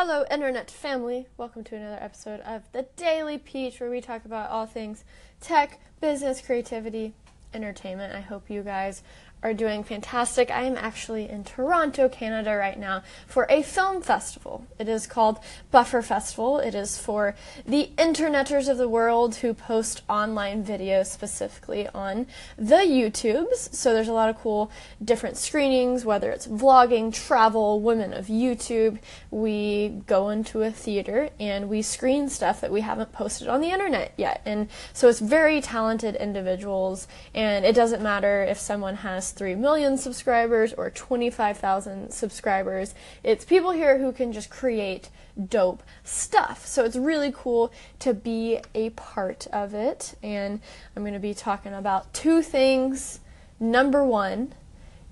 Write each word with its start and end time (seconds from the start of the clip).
Hello, 0.00 0.24
Internet 0.30 0.70
family. 0.70 1.26
Welcome 1.36 1.64
to 1.64 1.74
another 1.74 1.98
episode 2.00 2.38
of 2.42 2.62
The 2.70 2.86
Daily 2.94 3.36
Peach, 3.36 3.80
where 3.80 3.90
we 3.90 4.00
talk 4.00 4.24
about 4.24 4.48
all 4.48 4.64
things 4.64 5.02
tech, 5.40 5.80
business, 6.00 6.40
creativity, 6.40 7.14
entertainment. 7.52 8.14
I 8.14 8.20
hope 8.20 8.48
you 8.48 8.62
guys 8.62 9.02
are 9.42 9.54
doing 9.54 9.84
fantastic. 9.84 10.50
I 10.50 10.62
am 10.62 10.76
actually 10.76 11.28
in 11.28 11.44
Toronto, 11.44 12.08
Canada 12.08 12.56
right 12.56 12.78
now 12.78 13.02
for 13.26 13.46
a 13.48 13.62
film 13.62 14.02
festival. 14.02 14.66
It 14.78 14.88
is 14.88 15.06
called 15.06 15.38
Buffer 15.70 16.02
Festival. 16.02 16.58
It 16.58 16.74
is 16.74 16.98
for 16.98 17.36
the 17.64 17.90
interneters 17.96 18.68
of 18.68 18.78
the 18.78 18.88
world 18.88 19.36
who 19.36 19.54
post 19.54 20.02
online 20.08 20.64
videos 20.64 21.06
specifically 21.06 21.86
on 21.88 22.26
the 22.56 22.76
YouTubes. 22.76 23.74
So 23.74 23.92
there's 23.92 24.08
a 24.08 24.12
lot 24.12 24.28
of 24.28 24.38
cool 24.38 24.72
different 25.04 25.36
screenings, 25.36 26.04
whether 26.04 26.30
it's 26.30 26.46
vlogging, 26.46 27.14
travel, 27.14 27.80
women 27.80 28.12
of 28.12 28.26
YouTube. 28.26 28.98
We 29.30 30.02
go 30.06 30.30
into 30.30 30.62
a 30.62 30.72
theater 30.72 31.30
and 31.38 31.68
we 31.68 31.82
screen 31.82 32.28
stuff 32.28 32.60
that 32.60 32.72
we 32.72 32.80
haven't 32.80 33.12
posted 33.12 33.46
on 33.46 33.60
the 33.60 33.70
internet 33.70 34.14
yet. 34.16 34.42
And 34.44 34.68
so 34.92 35.08
it's 35.08 35.20
very 35.20 35.60
talented 35.60 36.16
individuals 36.16 37.06
and 37.34 37.64
it 37.64 37.74
doesn't 37.74 38.02
matter 38.02 38.42
if 38.42 38.58
someone 38.58 38.96
has 38.96 39.27
3 39.30 39.54
million 39.54 39.96
subscribers 39.96 40.72
or 40.72 40.90
25,000 40.90 42.10
subscribers. 42.10 42.94
It's 43.22 43.44
people 43.44 43.70
here 43.70 43.98
who 43.98 44.12
can 44.12 44.32
just 44.32 44.50
create 44.50 45.10
dope 45.48 45.82
stuff. 46.04 46.66
So 46.66 46.84
it's 46.84 46.96
really 46.96 47.32
cool 47.34 47.72
to 48.00 48.14
be 48.14 48.60
a 48.74 48.90
part 48.90 49.46
of 49.52 49.74
it. 49.74 50.14
And 50.22 50.60
I'm 50.94 51.02
going 51.02 51.14
to 51.14 51.20
be 51.20 51.34
talking 51.34 51.74
about 51.74 52.12
two 52.12 52.42
things. 52.42 53.20
Number 53.60 54.04
one 54.04 54.54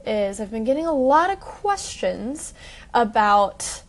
is 0.05 0.41
I've 0.41 0.51
been 0.51 0.65
getting 0.65 0.87
a 0.87 0.95
lot 0.95 1.31
of 1.31 1.41
questions 1.41 2.55
about 2.95 3.83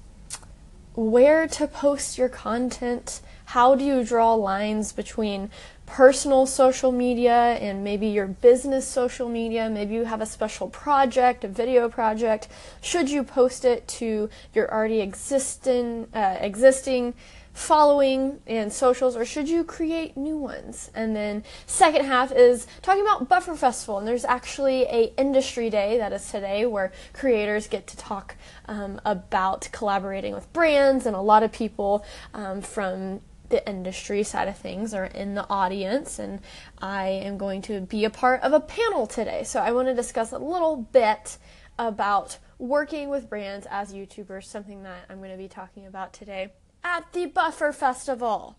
where 0.96 1.48
to 1.48 1.68
post 1.68 2.18
your 2.18 2.30
content. 2.30 3.22
How 3.46 3.76
do 3.76 3.86
you 3.86 4.04
draw 4.04 4.34
lines 4.34 4.92
between 4.92 5.52
personal 5.88 6.46
social 6.46 6.92
media 6.92 7.56
and 7.56 7.84
maybe 7.84 8.08
your 8.08 8.28
business 8.28 8.88
social 8.88 9.28
media. 9.28 9.70
Maybe 9.70 9.96
you 9.96 10.04
have 10.04 10.22
a 10.22 10.26
special 10.28 10.70
project, 10.70 11.44
a 11.44 11.48
video 11.48 11.90
project. 11.90 12.50
Should 12.82 13.10
you 13.10 13.24
post 13.24 13.66
it 13.66 13.88
to 14.00 14.30
your 14.54 14.72
already 14.72 15.00
existing 15.00 16.08
uh, 16.14 16.38
existing 16.40 17.16
following 17.54 18.40
and 18.46 18.72
socials 18.72 19.16
or 19.16 19.26
should 19.26 19.50
you 19.50 19.64
create 19.64 20.16
new 20.16 20.38
ones 20.38 20.92
and 20.94 21.16
then 21.16 21.44
second 21.66 22.06
half 22.06 22.32
is 22.32 22.68
talking 22.84 23.02
about 23.02 23.28
buffer 23.28 23.56
festival 23.56 23.98
and 23.98 24.08
there's 24.08 24.24
actually 24.26 24.84
a 24.84 25.12
industry 25.18 25.68
day 25.68 25.98
that 25.98 26.14
is 26.14 26.30
today 26.30 26.68
where 26.68 26.92
creators 27.14 27.66
get 27.66 27.88
to 27.88 27.98
talk 27.98 28.36
um, 28.68 29.02
about 29.04 29.68
collaborating 29.72 30.36
with 30.36 30.54
brands 30.54 31.08
and 31.08 31.16
a 31.16 31.20
lot 31.20 31.42
of 31.42 31.52
people 31.52 32.06
um, 32.36 32.62
from 32.62 33.20
the 33.50 33.68
industry 33.68 34.24
side 34.24 34.48
of 34.48 34.58
things 34.58 34.94
are 34.94 35.06
in 35.06 35.36
the 35.36 35.48
audience, 35.50 36.20
and 36.20 36.42
I 36.80 37.08
am 37.08 37.38
going 37.38 37.62
to 37.64 37.82
be 37.82 38.06
a 38.06 38.10
part 38.10 38.42
of 38.42 38.54
a 38.54 38.60
panel 38.60 39.08
today. 39.08 39.44
So 39.44 39.60
I 39.60 39.72
want 39.72 39.88
to 39.88 39.94
discuss 39.94 40.32
a 40.32 40.38
little 40.38 40.78
bit 40.78 41.38
about 41.80 42.38
working 42.60 43.10
with 43.10 43.30
brands 43.30 43.68
as 43.70 43.94
YouTubers, 43.94 44.46
something 44.46 44.84
that 44.84 45.06
I'm 45.10 45.18
going 45.18 45.32
to 45.32 45.38
be 45.38 45.48
talking 45.48 45.86
about 45.86 46.14
today 46.14 46.54
at 46.84 47.12
the 47.14 47.28
Buffer 47.28 47.72
Festival 47.72 48.58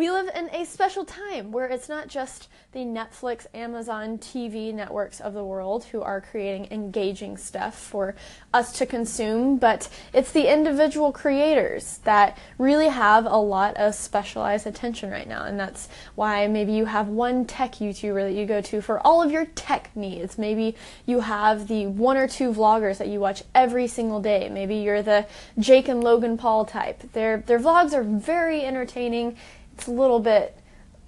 we 0.00 0.10
live 0.10 0.30
in 0.34 0.48
a 0.54 0.64
special 0.64 1.04
time 1.04 1.52
where 1.52 1.66
it's 1.66 1.86
not 1.86 2.08
just 2.08 2.48
the 2.72 2.78
Netflix, 2.78 3.44
Amazon 3.52 4.16
TV 4.16 4.72
networks 4.72 5.20
of 5.20 5.34
the 5.34 5.44
world 5.44 5.84
who 5.84 6.00
are 6.00 6.22
creating 6.22 6.66
engaging 6.70 7.36
stuff 7.36 7.78
for 7.78 8.14
us 8.54 8.78
to 8.78 8.86
consume, 8.86 9.58
but 9.58 9.90
it's 10.14 10.32
the 10.32 10.50
individual 10.50 11.12
creators 11.12 11.98
that 12.04 12.38
really 12.56 12.88
have 12.88 13.26
a 13.26 13.36
lot 13.36 13.76
of 13.76 13.94
specialized 13.94 14.66
attention 14.66 15.10
right 15.10 15.28
now. 15.28 15.44
And 15.44 15.60
that's 15.60 15.90
why 16.14 16.46
maybe 16.46 16.72
you 16.72 16.86
have 16.86 17.08
one 17.08 17.44
tech 17.44 17.72
YouTuber 17.72 18.22
that 18.22 18.32
you 18.32 18.46
go 18.46 18.62
to 18.62 18.80
for 18.80 19.06
all 19.06 19.22
of 19.22 19.30
your 19.30 19.44
tech 19.44 19.94
needs. 19.94 20.38
Maybe 20.38 20.76
you 21.04 21.20
have 21.20 21.68
the 21.68 21.88
one 21.88 22.16
or 22.16 22.26
two 22.26 22.54
vloggers 22.54 22.96
that 22.96 23.08
you 23.08 23.20
watch 23.20 23.42
every 23.54 23.86
single 23.86 24.22
day. 24.22 24.48
Maybe 24.48 24.76
you're 24.76 25.02
the 25.02 25.26
Jake 25.58 25.88
and 25.88 26.02
Logan 26.02 26.38
Paul 26.38 26.64
type. 26.64 27.12
Their, 27.12 27.44
their 27.46 27.58
vlogs 27.58 27.92
are 27.92 28.02
very 28.02 28.64
entertaining 28.64 29.36
it's 29.80 29.88
a 29.88 29.92
little 29.92 30.20
bit 30.20 30.54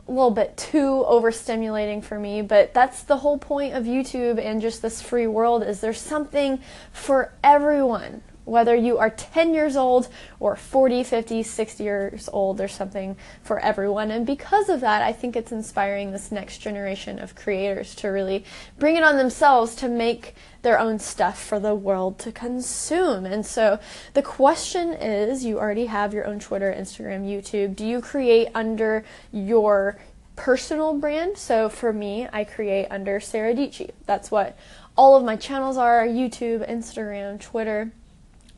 a 0.09 0.11
little 0.11 0.31
bit 0.31 0.57
too 0.57 1.05
overstimulating 1.09 2.03
for 2.03 2.19
me, 2.19 2.43
but 2.43 2.75
that's 2.75 3.05
the 3.05 3.19
whole 3.19 3.39
point 3.39 3.75
of 3.75 3.85
YouTube 3.85 4.41
and 4.41 4.61
just 4.61 4.83
this 4.83 5.01
free 5.01 5.29
world 5.29 5.63
is 5.63 5.81
there's 5.81 6.01
something 6.01 6.59
for 6.91 7.33
everyone 7.45 8.23
whether 8.45 8.75
you 8.75 8.99
are 8.99 9.11
10 9.11 9.55
years 9.55 9.77
old 9.77 10.09
or 10.41 10.57
40, 10.57 11.05
50, 11.05 11.43
60 11.43 11.85
years 11.85 12.29
old, 12.33 12.59
there's 12.59 12.75
something 12.75 13.17
for 13.43 13.61
everyone. 13.61 14.11
And 14.11 14.27
because 14.27 14.69
of 14.69 14.81
that, 14.81 15.03
I 15.03 15.13
think 15.13 15.37
it's 15.37 15.53
inspiring 15.53 16.11
this 16.11 16.33
next 16.33 16.59
generation 16.59 17.19
of 17.19 17.35
creators 17.35 17.95
to 17.97 18.09
really 18.09 18.45
bring 18.79 18.97
it 18.97 19.05
on 19.05 19.17
themselves 19.17 19.75
to 19.77 19.89
make 19.89 20.35
their 20.63 20.79
own 20.79 20.99
stuff 20.99 21.43
for 21.43 21.59
the 21.59 21.75
world 21.75 22.19
to 22.21 22.33
consume. 22.33 23.27
And 23.27 23.45
so 23.45 23.79
the 24.15 24.23
question 24.23 24.93
is 24.93 25.45
you 25.45 25.59
already 25.59 25.87
have 25.87 26.15
your 26.15 26.27
own 26.27 26.39
Twitter, 26.39 26.73
Instagram, 26.73 27.25
YouTube. 27.25 27.77
Do 27.77 27.85
you 27.85 28.01
create 28.01 28.49
under 28.55 29.05
your 29.33 29.99
personal 30.37 30.95
brand? 30.95 31.37
So 31.37 31.69
for 31.69 31.93
me, 31.93 32.29
I 32.33 32.45
create 32.45 32.87
under 32.91 33.21
Sara 33.21 33.55
Dietschy. 33.55 33.91
That's 34.07 34.31
what 34.31 34.57
all 34.97 35.17
of 35.17 35.25
my 35.25 35.37
channels 35.37 35.77
are 35.77 36.07
YouTube, 36.07 36.69
Instagram, 36.71 37.41
Twitter 37.41 37.93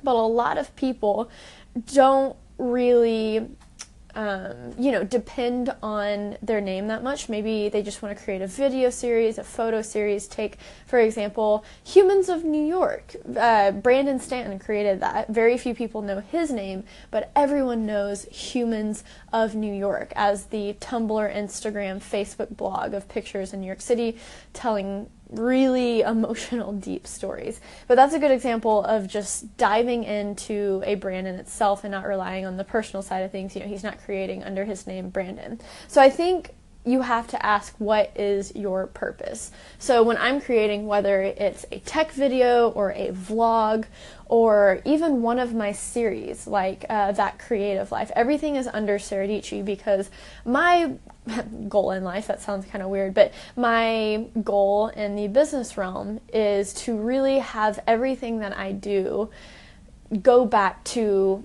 but 0.05 0.15
a 0.15 0.21
lot 0.21 0.59
of 0.59 0.77
people 0.77 1.31
don't 1.93 2.37
really 2.59 3.49
um, 4.15 4.75
you 4.79 4.93
know, 4.93 5.03
depend 5.03 5.75
on 5.83 6.37
their 6.43 6.61
name 6.61 6.87
that 6.89 7.03
much. 7.03 7.29
Maybe 7.29 7.69
they 7.69 7.83
just 7.83 8.03
want 8.03 8.17
to 8.17 8.25
create 8.25 8.43
a 8.43 8.47
video 8.47 8.91
series, 8.91 9.39
a 9.39 9.45
photo 9.45 9.83
series. 9.83 10.27
Take, 10.27 10.59
for 10.87 10.99
example, 10.99 11.65
Humans 11.85 12.29
of 12.29 12.45
New 12.45 12.65
York. 12.65 13.17
Uh, 13.37 13.73
Brandon 13.73 14.21
Stanton 14.21 14.59
created 14.59 15.01
that. 15.01 15.29
Very 15.29 15.59
few 15.59 15.75
people 15.75 16.03
know 16.03 16.21
his 16.21 16.51
name, 16.51 16.85
but 17.11 17.31
everyone 17.35 17.87
knows 17.87 18.25
Humans 18.25 19.05
of 19.33 19.55
New 19.55 19.73
York 19.73 20.13
as 20.15 20.47
the 20.47 20.75
Tumblr, 20.75 21.35
Instagram, 21.35 21.97
Facebook 21.97 22.57
blog 22.57 22.95
of 22.95 23.09
pictures 23.09 23.53
in 23.53 23.61
New 23.61 23.67
York 23.67 23.81
City 23.81 24.17
telling 24.53 25.11
really 25.31 26.01
emotional, 26.03 26.73
deep 26.73 27.07
stories. 27.07 27.61
But 27.89 27.97
that's 27.97 28.15
a 28.15 28.19
good 28.19 28.31
example 28.31 28.85
of 28.85 29.09
just 29.09 29.57
diving 29.57 30.05
into 30.05 30.83
a 30.85 30.95
brand 30.97 31.27
in 31.27 31.37
itself 31.37 31.85
and 31.85 31.93
not 31.93 32.07
relying 32.07 32.47
on 32.47 32.57
the 32.57 32.65
personal 32.65 33.03
side 33.03 33.21
of 33.21 33.33
things. 33.33 33.55
You 33.55 33.63
know, 33.63 33.69
he's 33.69 33.85
not 33.85 33.99
creating 34.05 34.45
under 34.45 34.65
his 34.65 34.87
name 34.87 35.11
Brandon. 35.11 35.61
So 35.89 36.01
I 36.01 36.11
think 36.11 36.55
you 36.85 37.01
have 37.01 37.27
to 37.29 37.45
ask 37.45 37.75
what 37.79 38.13
is 38.15 38.55
your 38.55 38.87
purpose. 38.89 39.51
So 39.79 40.03
when 40.03 40.19
I'm 40.19 40.41
creating, 40.41 40.87
whether 40.87 41.23
it's 41.23 41.65
a 41.73 41.79
tech 41.81 42.13
video 42.13 42.71
or 42.71 42.91
a 42.93 43.09
vlog 43.09 43.87
or 44.35 44.83
even 44.85 45.23
one 45.23 45.39
of 45.39 45.55
my 45.55 45.71
series 45.71 46.49
like 46.49 46.85
uh, 46.91 47.13
that 47.13 47.39
creative 47.39 47.93
life, 47.93 48.11
everything 48.17 48.57
is 48.57 48.67
under 48.67 48.99
Sara 48.99 49.29
Dietschy 49.29 49.65
because 49.65 50.11
my 50.45 50.95
goal 51.69 51.93
in 51.93 52.03
life, 52.03 52.27
that 52.27 52.43
sounds 52.43 52.67
kind 52.67 52.83
of 52.83 52.91
weird, 52.91 53.15
but 53.15 53.33
my 53.55 54.27
goal 54.43 54.89
in 54.89 55.15
the 55.15 55.29
business 55.29 55.79
realm 55.79 56.19
is 56.33 56.75
to 56.75 56.97
really 56.97 57.39
have 57.39 57.79
everything 57.87 58.41
that 58.41 58.59
I 58.59 58.73
do 58.73 59.31
go 60.21 60.45
back 60.45 60.83
to 60.83 61.45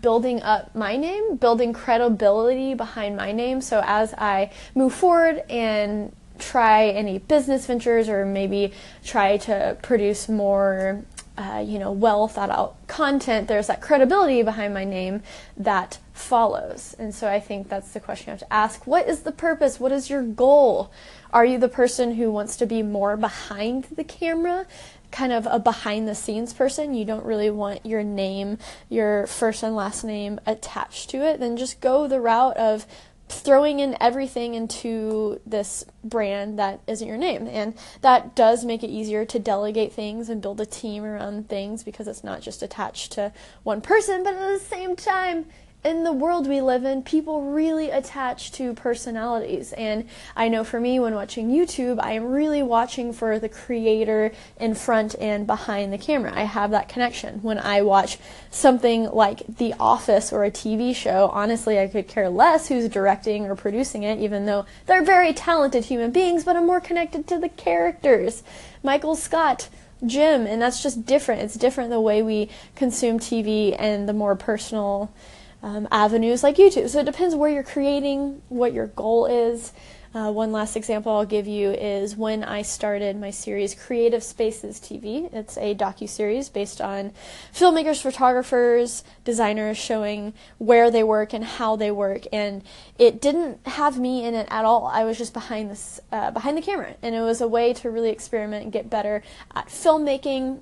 building 0.00 0.42
up 0.42 0.74
my 0.74 0.96
name, 0.96 1.36
building 1.36 1.74
credibility 1.74 2.72
behind 2.72 3.14
my 3.14 3.32
name. 3.32 3.60
So 3.60 3.82
as 3.84 4.14
I 4.14 4.52
move 4.74 4.94
forward 4.94 5.42
and 5.50 6.16
try 6.38 6.86
any 6.86 7.18
business 7.18 7.66
ventures 7.66 8.08
or 8.08 8.24
maybe 8.24 8.72
try 9.04 9.36
to 9.36 9.76
produce 9.82 10.30
more 10.30 11.04
uh, 11.36 11.64
you 11.66 11.78
know, 11.78 11.90
well 11.90 12.28
thought 12.28 12.50
out 12.50 12.86
content, 12.86 13.48
there's 13.48 13.68
that 13.68 13.80
credibility 13.80 14.42
behind 14.42 14.74
my 14.74 14.84
name 14.84 15.22
that 15.56 15.98
follows. 16.12 16.94
And 16.98 17.14
so 17.14 17.28
I 17.28 17.40
think 17.40 17.68
that's 17.68 17.92
the 17.92 18.00
question 18.00 18.28
you 18.28 18.30
have 18.32 18.40
to 18.40 18.52
ask. 18.52 18.86
What 18.86 19.08
is 19.08 19.20
the 19.20 19.32
purpose? 19.32 19.80
What 19.80 19.92
is 19.92 20.10
your 20.10 20.22
goal? 20.22 20.92
Are 21.32 21.44
you 21.44 21.58
the 21.58 21.68
person 21.68 22.16
who 22.16 22.30
wants 22.30 22.56
to 22.56 22.66
be 22.66 22.82
more 22.82 23.16
behind 23.16 23.84
the 23.84 24.04
camera? 24.04 24.66
Kind 25.10 25.32
of 25.32 25.46
a 25.50 25.58
behind 25.58 26.06
the 26.06 26.14
scenes 26.14 26.52
person. 26.52 26.94
You 26.94 27.04
don't 27.04 27.24
really 27.24 27.50
want 27.50 27.84
your 27.84 28.02
name, 28.02 28.58
your 28.90 29.26
first 29.26 29.62
and 29.62 29.74
last 29.74 30.04
name 30.04 30.38
attached 30.46 31.08
to 31.10 31.18
it. 31.18 31.40
Then 31.40 31.56
just 31.56 31.80
go 31.80 32.06
the 32.06 32.20
route 32.20 32.56
of 32.56 32.86
throwing 33.32 33.80
in 33.80 33.96
everything 34.00 34.54
into 34.54 35.40
this 35.46 35.84
brand 36.04 36.58
that 36.58 36.80
isn't 36.86 37.06
your 37.06 37.16
name. 37.16 37.46
And 37.46 37.74
that 38.00 38.34
does 38.34 38.64
make 38.64 38.82
it 38.82 38.90
easier 38.90 39.24
to 39.24 39.38
delegate 39.38 39.92
things 39.92 40.28
and 40.28 40.42
build 40.42 40.60
a 40.60 40.66
team 40.66 41.04
around 41.04 41.48
things 41.48 41.82
because 41.82 42.08
it's 42.08 42.24
not 42.24 42.40
just 42.40 42.62
attached 42.62 43.12
to 43.12 43.32
one 43.62 43.80
person, 43.80 44.22
but 44.22 44.34
at 44.34 44.40
the 44.40 44.58
same 44.58 44.96
time, 44.96 45.46
in 45.84 46.04
the 46.04 46.12
world 46.12 46.46
we 46.46 46.60
live 46.60 46.84
in, 46.84 47.02
people 47.02 47.42
really 47.42 47.90
attach 47.90 48.52
to 48.52 48.72
personalities. 48.72 49.72
And 49.72 50.08
I 50.36 50.48
know 50.48 50.62
for 50.62 50.78
me, 50.78 51.00
when 51.00 51.14
watching 51.14 51.50
YouTube, 51.50 51.98
I 52.00 52.12
am 52.12 52.26
really 52.26 52.62
watching 52.62 53.12
for 53.12 53.40
the 53.40 53.48
creator 53.48 54.30
in 54.60 54.74
front 54.74 55.16
and 55.18 55.44
behind 55.44 55.92
the 55.92 55.98
camera. 55.98 56.32
I 56.34 56.44
have 56.44 56.70
that 56.70 56.88
connection. 56.88 57.42
When 57.42 57.58
I 57.58 57.82
watch 57.82 58.18
something 58.50 59.10
like 59.10 59.42
The 59.56 59.74
Office 59.80 60.32
or 60.32 60.44
a 60.44 60.52
TV 60.52 60.94
show, 60.94 61.30
honestly, 61.32 61.80
I 61.80 61.88
could 61.88 62.06
care 62.06 62.30
less 62.30 62.68
who's 62.68 62.88
directing 62.88 63.46
or 63.46 63.56
producing 63.56 64.04
it, 64.04 64.20
even 64.20 64.46
though 64.46 64.66
they're 64.86 65.02
very 65.02 65.32
talented 65.32 65.86
human 65.86 66.12
beings, 66.12 66.44
but 66.44 66.54
I'm 66.56 66.66
more 66.66 66.80
connected 66.80 67.26
to 67.28 67.38
the 67.38 67.48
characters. 67.48 68.44
Michael 68.82 69.16
Scott. 69.16 69.68
Jim, 70.04 70.48
and 70.48 70.60
that's 70.60 70.82
just 70.82 71.06
different. 71.06 71.42
It's 71.42 71.54
different 71.54 71.90
the 71.90 72.00
way 72.00 72.22
we 72.22 72.50
consume 72.74 73.20
TV 73.20 73.76
and 73.78 74.08
the 74.08 74.12
more 74.12 74.34
personal 74.34 75.14
um, 75.62 75.86
avenues 75.90 76.42
like 76.42 76.56
YouTube. 76.56 76.88
So 76.88 77.00
it 77.00 77.06
depends 77.06 77.34
where 77.34 77.50
you're 77.50 77.62
creating, 77.62 78.42
what 78.48 78.72
your 78.72 78.88
goal 78.88 79.26
is. 79.26 79.72
Uh, 80.14 80.30
one 80.30 80.52
last 80.52 80.76
example 80.76 81.10
I'll 81.10 81.24
give 81.24 81.46
you 81.46 81.70
is 81.70 82.14
when 82.14 82.44
I 82.44 82.60
started 82.60 83.18
my 83.18 83.30
series 83.30 83.74
Creative 83.74 84.22
Spaces 84.22 84.78
TV. 84.78 85.32
It's 85.32 85.56
a 85.56 85.74
docu 85.74 86.06
series 86.06 86.50
based 86.50 86.82
on 86.82 87.12
filmmakers, 87.54 88.02
photographers, 88.02 89.04
designers 89.24 89.78
showing 89.78 90.34
where 90.58 90.90
they 90.90 91.02
work 91.02 91.32
and 91.32 91.44
how 91.44 91.76
they 91.76 91.90
work. 91.90 92.26
And 92.30 92.62
it 92.98 93.22
didn't 93.22 93.66
have 93.66 93.98
me 93.98 94.22
in 94.26 94.34
it 94.34 94.48
at 94.50 94.66
all. 94.66 94.86
I 94.86 95.04
was 95.04 95.16
just 95.16 95.32
behind 95.32 95.70
this 95.70 95.98
uh, 96.10 96.30
behind 96.30 96.58
the 96.58 96.62
camera, 96.62 96.94
and 97.00 97.14
it 97.14 97.22
was 97.22 97.40
a 97.40 97.48
way 97.48 97.72
to 97.72 97.90
really 97.90 98.10
experiment 98.10 98.64
and 98.64 98.72
get 98.72 98.90
better 98.90 99.22
at 99.54 99.68
filmmaking 99.68 100.60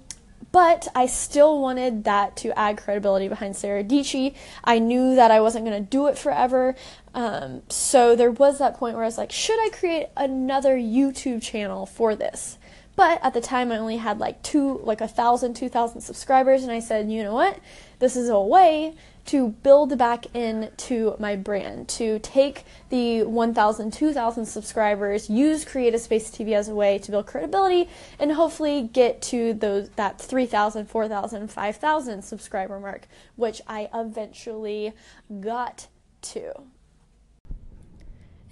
but 0.52 0.88
I 0.94 1.06
still 1.06 1.61
wanted 1.61 2.05
that 2.05 2.37
to 2.38 2.58
add 2.58 2.79
credibility 2.79 3.29
behind 3.29 3.56
Sara 3.56 3.85
Dietschy. 3.85 4.35
I 4.64 4.79
knew 4.79 5.14
that 5.14 5.31
I 5.31 5.41
wasn't 5.41 5.64
going 5.64 5.82
to 5.82 5.88
do 5.88 6.06
it 6.08 6.19
forever. 6.19 6.75
Um, 7.14 7.62
so 7.69 8.17
there 8.17 8.31
was 8.31 8.58
that 8.58 8.76
point 8.76 8.94
where 8.94 9.05
I 9.05 9.08
was 9.08 9.19
like, 9.19 9.32
should 9.32 9.58
I 9.61 9.70
create 9.70 10.08
another 10.17 10.76
YouTube 10.76 11.43
channel 11.43 11.87
for 11.87 12.17
this? 12.17 12.58
But 12.97 13.20
at 13.25 13.32
the 13.32 13.41
time, 13.41 13.73
I 13.73 13.79
only 13.79 13.97
had 13.97 14.19
like 14.19 14.43
two, 14.43 14.79
like 14.82 15.00
a 15.00 15.08
thousand, 15.08 15.55
two 15.55 15.69
thousand 15.69 16.02
subscribers, 16.02 16.62
and 16.62 16.73
I 16.73 16.81
said, 16.81 17.11
you 17.11 17.23
know 17.23 17.32
what? 17.32 17.58
This 17.99 18.17
is 18.17 18.29
a 18.29 18.41
way 18.41 18.94
to 19.26 19.49
build 19.49 19.96
back 19.99 20.34
into 20.34 21.14
my 21.19 21.37
brand, 21.37 21.88
to 21.88 22.19
take 22.20 22.64
the 22.88 23.22
1,000, 23.22 23.93
2,000 23.93 24.46
subscribers, 24.46 25.31
use 25.31 25.64
Creative 25.64 26.00
Space 26.00 26.31
TV 26.31 26.52
as 26.55 26.69
a 26.69 26.75
way 26.75 26.99
to 26.99 27.11
build 27.11 27.26
credibility, 27.26 27.88
and 28.19 28.32
hopefully 28.32 28.88
get 28.93 29.22
to 29.22 29.55
those 29.55 29.90
that 29.90 30.20
3,000, 30.20 30.87
4,000, 30.87 31.49
5,000 31.49 32.22
subscriber 32.22 32.81
mark, 32.81 33.06
which 33.37 33.61
I 33.67 33.88
eventually 33.94 34.93
got 35.40 35.87
to. 36.23 36.52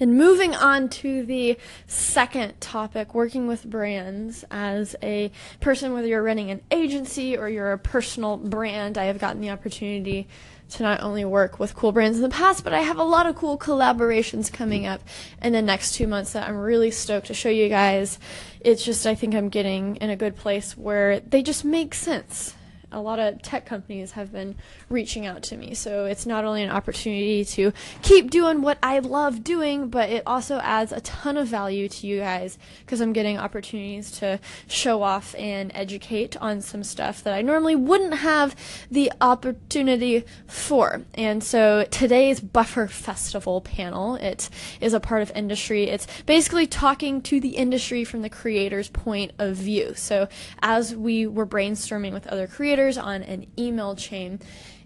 And 0.01 0.17
moving 0.17 0.55
on 0.55 0.89
to 0.91 1.25
the 1.25 1.59
second 1.89 2.61
topic, 2.61 3.15
working 3.15 3.49
with 3.49 3.69
brands 3.69 4.45
as 4.49 4.95
a 5.03 5.33
person, 5.61 5.93
whether 5.93 6.07
you're 6.07 6.23
running 6.23 6.53
an 6.53 6.61
agency 6.71 7.37
or 7.37 7.49
you're 7.49 7.73
a 7.73 7.79
personal 7.79 8.37
brand, 8.37 8.97
I 8.97 9.07
have 9.07 9.19
gotten 9.19 9.41
the 9.41 9.51
opportunity 9.51 10.29
to 10.71 10.83
not 10.83 11.03
only 11.03 11.25
work 11.25 11.59
with 11.59 11.75
cool 11.75 11.93
brands 11.93 12.19
in 12.19 12.23
the 12.23 12.29
past, 12.29 12.65
but 12.65 12.73
I 12.73 12.81
have 12.81 12.99
a 12.99 13.05
lot 13.05 13.27
of 13.27 13.37
cool 13.37 13.59
collaborations 13.59 14.53
coming 14.53 14.87
up 14.87 15.01
in 15.43 15.53
the 15.53 15.63
next 15.63 15.95
two 15.95 16.07
months 16.07 16.33
that 16.33 16.49
I'm 16.49 16.57
really 16.57 16.91
stoked 16.91 17.29
to 17.29 17.35
show 17.35 17.49
you 17.49 17.69
guys. 17.69 18.19
It's 18.61 18.85
just, 18.85 19.07
I 19.07 19.15
think 19.15 19.35
I'm 19.35 19.49
getting 19.49 19.97
in 19.97 20.11
a 20.11 20.17
good 20.17 20.37
place 20.37 20.77
where 20.77 21.21
they 21.21 21.43
just 21.43 21.65
make 21.65 21.95
sense 21.95 22.55
a 22.91 23.01
lot 23.01 23.19
of 23.19 23.43
tech 23.43 23.67
companies 23.67 24.13
have 24.13 24.33
been 24.33 24.55
reaching 24.89 25.27
out 25.27 25.43
to 25.45 25.57
me. 25.57 25.75
So 25.75 26.07
it's 26.07 26.27
not 26.27 26.45
only 26.45 26.63
an 26.63 26.71
opportunity 26.71 27.45
to 27.45 27.73
keep 28.03 28.31
doing 28.31 28.63
what 28.63 28.79
I 28.83 29.01
love 29.01 29.45
doing, 29.45 29.89
but 29.89 30.09
it 30.09 30.23
also 30.27 30.59
adds 30.59 30.93
a 30.93 31.01
ton 31.03 31.37
of 31.37 31.49
value 31.49 31.89
to 31.89 32.07
you 32.07 32.21
guys 32.21 32.59
because 32.81 33.01
I'm 33.01 33.13
getting 33.13 33.39
opportunities 33.39 34.11
to 34.19 34.41
show 34.69 35.03
off 35.03 35.35
and 35.37 35.71
educate 35.75 36.37
on 36.39 36.61
some 36.61 36.83
stuff 36.83 37.23
that 37.25 37.35
I 37.35 37.43
normally 37.43 37.77
wouldn't 37.77 38.15
have 38.15 38.57
the 38.91 39.13
opportunity 39.21 40.25
for. 40.47 41.03
And 41.15 41.45
so 41.45 41.87
today's 41.91 42.41
Buffer 42.41 42.87
Festival 42.87 43.61
panel, 43.61 44.15
it 44.17 44.49
is 44.81 44.95
a 44.95 45.01
part 45.01 45.23
of 45.23 45.31
industry. 45.35 45.85
It's 45.85 46.07
basically 46.23 46.67
talking 46.67 47.21
to 47.23 47.41
the 47.41 47.51
industry 47.51 48.05
from 48.05 48.23
the 48.23 48.31
creator's 48.31 48.89
point 48.89 49.33
of 49.39 49.57
view. 49.57 49.95
So 49.95 50.29
as 50.63 50.97
we 50.97 51.27
were 51.27 51.47
brainstorming 51.47 52.13
with 52.13 52.27
other 52.29 52.47
creators, 52.47 52.78
on 52.99 53.23
an 53.23 53.47
email 53.59 53.97
chain, 53.97 54.41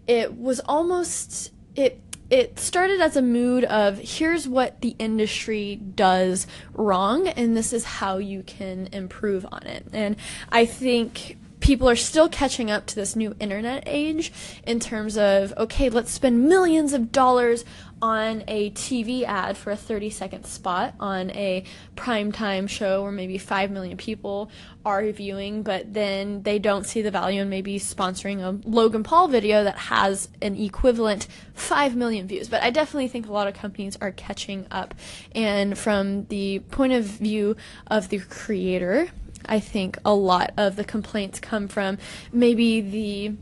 it 0.06 0.36
was 0.36 0.60
almost 0.60 1.52
it 1.74 2.00
it 2.30 2.58
started 2.58 3.00
as 3.00 3.14
a 3.14 3.20
mood 3.20 3.64
of 3.64 3.98
here's 3.98 4.48
what 4.48 4.80
the 4.80 4.96
industry 4.98 5.76
does 5.76 6.46
wrong 6.72 7.28
and 7.28 7.54
this 7.54 7.74
is 7.74 7.84
how 7.84 8.16
you 8.16 8.42
can 8.42 8.88
improve 8.92 9.44
on 9.52 9.64
it. 9.64 9.84
And 9.92 10.16
I 10.50 10.64
think 10.64 11.36
people 11.62 11.88
are 11.88 11.96
still 11.96 12.28
catching 12.28 12.70
up 12.70 12.84
to 12.86 12.94
this 12.94 13.16
new 13.16 13.34
internet 13.40 13.84
age 13.86 14.32
in 14.66 14.80
terms 14.80 15.16
of 15.16 15.54
okay, 15.56 15.88
let's 15.88 16.10
spend 16.10 16.48
millions 16.48 16.92
of 16.92 17.12
dollars 17.12 17.64
on 18.02 18.42
a 18.48 18.68
TV 18.72 19.22
ad 19.22 19.56
for 19.56 19.70
a 19.70 19.76
30 19.76 20.10
second 20.10 20.44
spot 20.44 20.92
on 20.98 21.30
a 21.30 21.62
primetime 21.96 22.68
show 22.68 23.00
where 23.04 23.12
maybe 23.12 23.38
5 23.38 23.70
million 23.70 23.96
people 23.96 24.50
are 24.84 25.08
viewing, 25.12 25.62
but 25.62 25.94
then 25.94 26.42
they 26.42 26.58
don't 26.58 26.84
see 26.84 27.00
the 27.00 27.12
value 27.12 27.42
in 27.42 27.48
maybe 27.48 27.78
sponsoring 27.78 28.40
a 28.40 28.68
Logan 28.68 29.04
Paul 29.04 29.28
video 29.28 29.62
that 29.62 29.78
has 29.78 30.28
an 30.42 30.56
equivalent 30.56 31.28
5 31.54 31.94
million 31.94 32.26
views. 32.26 32.48
But 32.48 32.64
I 32.64 32.70
definitely 32.70 33.06
think 33.06 33.28
a 33.28 33.32
lot 33.32 33.46
of 33.46 33.54
companies 33.54 33.96
are 34.00 34.10
catching 34.10 34.66
up. 34.72 34.94
And 35.32 35.78
from 35.78 36.26
the 36.26 36.58
point 36.58 36.94
of 36.94 37.04
view 37.04 37.54
of 37.86 38.08
the 38.08 38.18
creator, 38.18 39.10
I 39.46 39.60
think 39.60 39.98
a 40.04 40.14
lot 40.14 40.52
of 40.56 40.76
the 40.76 40.84
complaints 40.84 41.40
come 41.40 41.68
from 41.68 41.98
maybe 42.32 42.80
the 42.80 43.36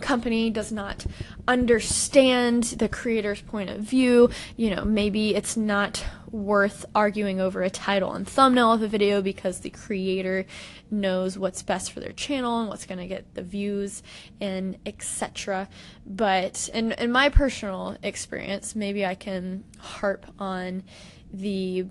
company 0.00 0.50
does 0.50 0.72
not 0.72 1.06
understand 1.46 2.64
the 2.64 2.88
creator's 2.88 3.42
point 3.42 3.70
of 3.70 3.78
view. 3.78 4.30
You 4.56 4.74
know, 4.74 4.84
maybe 4.84 5.34
it's 5.34 5.56
not 5.56 6.04
worth 6.30 6.84
arguing 6.94 7.40
over 7.40 7.62
a 7.62 7.70
title 7.70 8.12
and 8.12 8.26
thumbnail 8.26 8.72
of 8.72 8.82
a 8.82 8.88
video 8.88 9.20
because 9.20 9.60
the 9.60 9.70
creator 9.70 10.46
knows 10.90 11.36
what's 11.36 11.62
best 11.62 11.92
for 11.92 12.00
their 12.00 12.12
channel 12.12 12.60
and 12.60 12.68
what's 12.68 12.86
going 12.86 12.98
to 12.98 13.06
get 13.06 13.34
the 13.34 13.42
views 13.42 14.02
and 14.40 14.78
etc. 14.86 15.68
But 16.06 16.70
in 16.72 16.92
in 16.92 17.12
my 17.12 17.28
personal 17.28 17.96
experience, 18.02 18.74
maybe 18.74 19.04
I 19.04 19.14
can 19.14 19.64
harp 19.78 20.26
on 20.38 20.82
the 21.32 21.86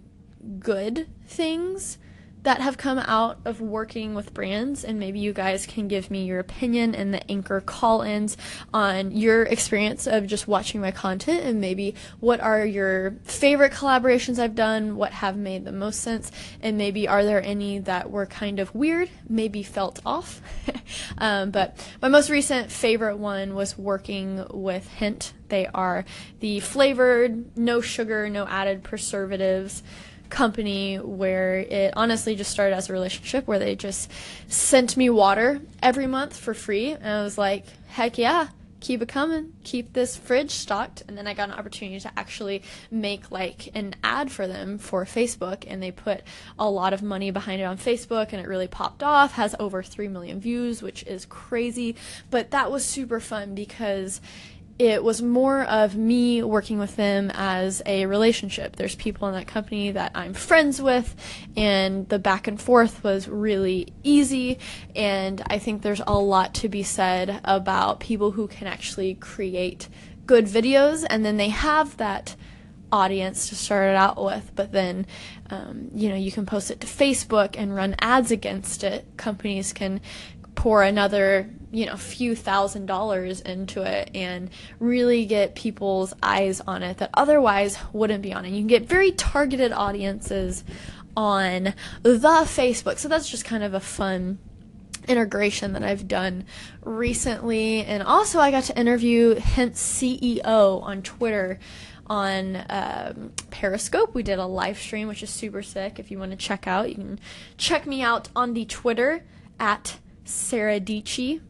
good 0.60 1.08
things 1.28 1.98
that 2.44 2.62
have 2.62 2.78
come 2.78 3.00
out 3.00 3.40
of 3.46 3.60
working 3.60 4.14
with 4.14 4.34
brands, 4.34 4.84
and 4.84 5.00
maybe 5.00 5.20
you 5.20 5.34
guys 5.34 5.66
can 5.66 5.88
give 5.88 6.10
me 6.10 6.26
your 6.26 6.40
opinion 6.40 6.96
in 6.96 7.12
the 7.12 7.32
anchor 7.32 7.62
call 7.62 8.02
ins 8.02 8.38
on 8.74 9.12
your 9.12 9.44
experience 9.44 10.08
of 10.08 10.26
just 10.26 10.48
watching 10.48 10.80
my 10.80 10.92
content, 10.92 11.44
and 11.44 11.60
maybe 11.60 11.96
what 12.20 12.40
are 12.40 12.66
your 12.66 13.12
favorite 13.24 13.74
collaborations 13.74 14.40
I've 14.40 14.56
done, 14.56 14.96
what 14.96 15.12
have 15.12 15.38
made 15.38 15.66
the 15.66 15.72
most 15.72 16.02
sense, 16.02 16.32
and 16.62 16.78
maybe 16.78 17.08
are 17.08 17.26
there 17.26 17.44
any 17.44 17.80
that 17.80 18.10
were 18.10 18.26
kind 18.26 18.60
of 18.60 18.74
weird, 18.74 19.10
maybe 19.28 19.64
felt 19.64 20.00
off. 20.06 20.42
um, 21.18 21.52
but 21.52 21.78
my 22.02 22.08
most 22.08 22.30
recent 22.30 22.72
favorite 22.72 23.18
one 23.18 23.54
was 23.54 23.78
working 23.78 24.46
with 24.52 24.88
Hint. 24.88 25.34
They 25.50 25.68
are 25.68 26.06
the 26.40 26.60
flavored, 26.60 27.58
no 27.58 27.82
sugar, 27.82 28.30
no 28.30 28.48
added 28.48 28.84
preservatives 28.84 29.84
company 30.30 30.98
where 30.98 31.60
it 31.60 31.94
honestly 31.96 32.36
just 32.36 32.52
started 32.52 32.76
as 32.76 32.90
a 32.90 32.94
relationship 32.94 33.48
where 33.48 33.60
they 33.60 33.76
just 33.76 34.12
sent 34.48 34.96
me 34.96 35.10
water 35.10 35.62
every 35.82 36.08
month 36.08 36.38
for 36.38 36.54
free. 36.54 36.92
And 36.92 37.08
I 37.08 37.24
was 37.24 37.38
like 37.38 37.66
heck 37.88 38.18
yeah 38.18 38.50
keep 38.80 39.02
it 39.02 39.08
coming. 39.08 39.54
Keep 39.64 39.94
this 39.94 40.16
fridge 40.16 40.52
stocked. 40.52 41.04
And 41.08 41.18
then 41.18 41.28
I 41.28 41.34
got 41.34 41.50
an 41.50 41.56
opportunity 41.56 42.00
to 42.00 42.12
actually 42.18 42.64
make 42.90 43.32
like 43.32 43.70
an 43.76 43.96
ad 44.04 44.32
for 44.32 44.48
them 44.48 44.78
for 44.78 45.06
Facebook. 45.06 45.66
And 45.68 45.82
they 45.82 45.92
put 45.92 46.22
a 46.58 46.70
lot 46.70 46.94
of 46.94 47.02
money 47.02 47.32
behind 47.32 47.62
it 47.62 47.66
on 47.66 47.78
Facebook. 47.78 48.32
And 48.32 48.42
it 48.42 48.48
really 48.48 48.68
popped 48.68 49.04
off 49.04 49.34
has 49.34 49.56
over 49.60 49.84
3 49.84 50.08
million 50.08 50.40
views 50.40 50.82
which 50.82 51.04
is 51.04 51.26
crazy. 51.26 51.96
But 52.32 52.52
that 52.52 52.72
was 52.72 52.86
super 52.86 53.20
fun 53.20 53.56
because 53.56 54.22
it 54.80 55.04
was 55.04 55.22
more 55.22 55.64
of 55.64 55.98
me 55.98 56.42
working 56.42 56.80
with 56.80 56.96
them 56.96 57.30
as 57.34 57.82
a 57.86 58.06
relationship. 58.06 58.78
There's 58.78 58.96
people 58.96 59.28
in 59.28 59.34
that 59.34 59.46
company 59.46 59.92
that 59.92 60.14
I'm 60.16 60.34
friends 60.34 60.82
with, 60.82 61.14
and 61.58 62.08
the 62.08 62.18
back 62.18 62.48
and 62.48 62.60
forth 62.60 63.04
was 63.04 63.28
really 63.28 63.94
easy. 64.04 64.58
And 64.96 65.44
I 65.48 65.60
think 65.60 65.82
there's 65.82 66.02
a 66.08 66.18
lot 66.18 66.54
to 66.56 66.70
be 66.70 66.84
said 66.84 67.42
about 67.44 68.00
people 68.00 68.32
who 68.32 68.48
can 68.48 68.68
actually 68.68 69.16
create 69.16 69.90
good 70.26 70.46
videos, 70.46 71.06
and 71.10 71.26
then 71.26 71.36
they 71.36 71.50
have 71.50 71.98
that 71.98 72.38
audience 72.92 73.50
to 73.50 73.56
start 73.56 73.90
it 73.90 73.96
out 73.96 74.24
with, 74.24 74.52
but 74.56 74.72
then 74.72 75.06
um, 75.50 75.90
you 75.94 76.10
know 76.10 76.16
you 76.16 76.32
can 76.32 76.46
post 76.46 76.72
it 76.72 76.80
to 76.80 76.88
Facebook 76.88 77.56
and 77.58 77.76
run 77.76 77.96
ads 78.00 78.32
against 78.32 78.84
it. 78.84 79.06
Companies 79.18 79.74
can 79.74 80.00
pour 80.60 80.84
another 80.84 81.50
you 81.72 81.86
know 81.86 81.96
few 81.96 82.36
thousand 82.36 82.86
dollars 82.86 83.40
into 83.40 83.82
it 83.82 84.12
and 84.14 84.50
really 84.78 85.26
get 85.26 85.56
people's 85.56 86.14
eyes 86.22 86.60
on 86.60 86.84
it 86.84 86.98
that 86.98 87.10
otherwise 87.14 87.78
wouldn't 87.94 88.22
be 88.22 88.34
on 88.34 88.44
it 88.44 88.50
you 88.50 88.58
can 88.58 88.68
get 88.68 88.84
very 88.84 89.14
targeted 89.14 89.72
audiences 89.72 90.66
on 91.16 91.74
the 92.04 92.20
facebook 92.44 92.98
so 92.98 93.08
that's 93.08 93.30
just 93.30 93.46
kind 93.46 93.64
of 93.64 93.74
a 93.74 93.80
fun 93.80 94.38
integration 95.08 95.74
that 95.74 95.82
I've 95.82 96.08
done 96.08 96.46
recently. 96.84 97.84
And 97.84 98.04
also, 98.04 98.40
I 98.40 98.52
got 98.52 98.66
to 98.66 98.78
interview 98.78 99.34
Hint 99.34 99.74
CEO 99.74 100.84
on 100.84 101.02
Twitter 101.02 101.58
on 102.06 102.64
um, 102.70 103.32
Periscope. 103.50 104.14
We 104.14 104.22
did 104.22 104.38
a 104.38 104.46
live 104.46 104.78
stream, 104.78 105.08
which 105.08 105.24
is 105.24 105.32
super 105.32 105.64
sick. 105.64 105.98
If 105.98 106.12
you 106.12 106.20
want 106.20 106.30
to 106.30 106.38
check 106.38 106.68
out, 106.68 106.90
you 106.90 106.96
can 106.96 107.20
check 107.58 107.88
me 107.88 108.04
out 108.04 108.30
on 108.36 108.54
the 108.54 108.66
Twitter 108.66 109.24
at 109.60 109.98
Sara 110.30 110.80
Dietschy. 110.80 111.42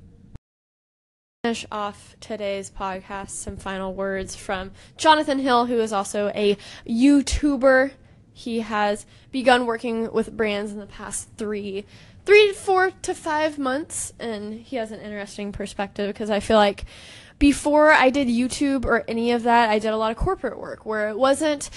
Finish 1.43 1.65
off 1.69 2.15
today's 2.21 2.71
podcast. 2.71 3.31
Some 3.31 3.57
final 3.57 3.93
words 3.93 4.35
from 4.35 4.71
Jonathan 4.95 5.39
Hill, 5.39 5.65
who 5.65 5.79
is 5.79 5.91
also 5.91 6.29
a 6.29 6.57
YouTuber. 6.87 7.91
He 8.31 8.61
has 8.61 9.05
begun 9.31 9.65
working 9.65 10.11
with 10.13 10.35
brands 10.35 10.71
in 10.71 10.79
the 10.79 10.85
past 10.85 11.27
three 11.37 11.85
three, 12.25 12.53
four 12.53 12.91
to 13.01 13.13
five 13.13 13.57
months, 13.57 14.13
and 14.19 14.53
he 14.53 14.75
has 14.77 14.91
an 14.91 15.01
interesting 15.01 15.51
perspective 15.51 16.07
because 16.07 16.29
I 16.29 16.39
feel 16.39 16.57
like 16.57 16.85
before 17.37 17.91
I 17.91 18.09
did 18.09 18.27
YouTube 18.27 18.85
or 18.85 19.03
any 19.07 19.31
of 19.31 19.43
that, 19.43 19.69
I 19.69 19.79
did 19.79 19.91
a 19.91 19.97
lot 19.97 20.11
of 20.11 20.17
corporate 20.17 20.59
work 20.59 20.85
where 20.85 21.09
it 21.09 21.17
wasn't 21.17 21.69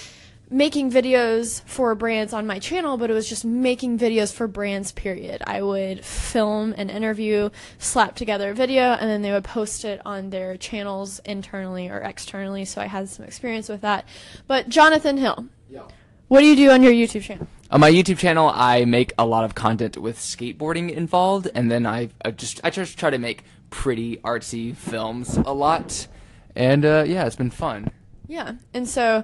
making 0.49 0.91
videos 0.91 1.61
for 1.63 1.95
brands 1.95 2.33
on 2.33 2.45
my 2.45 2.59
channel, 2.59 2.97
but 2.97 3.09
it 3.09 3.13
was 3.13 3.27
just 3.27 3.43
making 3.43 3.97
videos 3.97 4.33
for 4.33 4.47
brands, 4.47 4.91
period. 4.91 5.41
I 5.45 5.61
would 5.61 6.05
film 6.05 6.73
an 6.77 6.89
interview, 6.89 7.49
slap 7.79 8.15
together 8.15 8.51
a 8.51 8.53
video, 8.53 8.93
and 8.93 9.09
then 9.09 9.21
they 9.21 9.31
would 9.31 9.43
post 9.43 9.85
it 9.85 10.01
on 10.05 10.29
their 10.29 10.57
channels 10.57 11.19
internally 11.25 11.89
or 11.89 11.99
externally. 11.99 12.65
So 12.65 12.81
I 12.81 12.85
had 12.85 13.09
some 13.09 13.25
experience 13.25 13.69
with 13.69 13.81
that. 13.81 14.05
But 14.47 14.69
Jonathan 14.69 15.17
Hill, 15.17 15.47
yeah. 15.69 15.83
what 16.27 16.41
do 16.41 16.45
you 16.45 16.55
do 16.55 16.71
on 16.71 16.83
your 16.83 16.93
YouTube 16.93 17.23
channel? 17.23 17.47
On 17.71 17.79
my 17.79 17.91
YouTube 17.91 18.19
channel, 18.19 18.51
I 18.53 18.85
make 18.85 19.13
a 19.17 19.25
lot 19.25 19.45
of 19.45 19.55
content 19.55 19.97
with 19.97 20.19
skateboarding 20.19 20.91
involved, 20.91 21.49
and 21.55 21.71
then 21.71 21.87
I, 21.87 22.09
I 22.23 22.29
just 22.29 22.61
I 22.63 22.69
just 22.69 22.99
try 22.99 23.09
to 23.09 23.17
make 23.17 23.43
pretty 23.71 24.17
artsy 24.17 24.75
films 24.75 25.37
a 25.37 25.51
lot, 25.51 26.07
and 26.55 26.85
uh, 26.85 27.03
yeah, 27.07 27.25
it's 27.25 27.35
been 27.35 27.49
fun. 27.49 27.89
Yeah, 28.27 28.53
and 28.75 28.87
so 28.87 29.23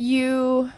you 0.00 0.72